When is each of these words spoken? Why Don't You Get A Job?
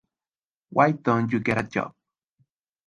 Why 0.69 0.93
Don't 0.93 1.31
You 1.31 1.39
Get 1.41 1.59
A 1.59 1.61
Job? 1.63 1.93